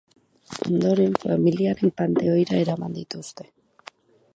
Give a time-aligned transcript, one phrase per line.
[0.69, 3.51] Ondoren, familiaren panteoira eraman dituzte.